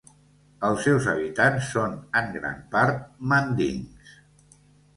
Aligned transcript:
Els 0.69 0.79
seus 0.85 1.09
habitants 1.11 1.67
són 1.75 1.93
en 2.23 2.33
gran 2.39 2.57
part 2.73 3.07
mandings. 3.35 4.13